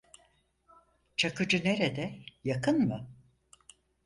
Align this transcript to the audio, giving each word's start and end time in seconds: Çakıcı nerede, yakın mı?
Çakıcı 1.17 1.61
nerede, 1.65 2.15
yakın 2.43 2.79
mı? 2.87 3.07